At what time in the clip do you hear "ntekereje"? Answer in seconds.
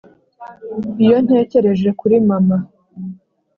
1.25-1.89